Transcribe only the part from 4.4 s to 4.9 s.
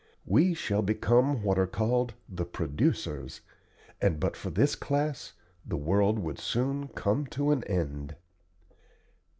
this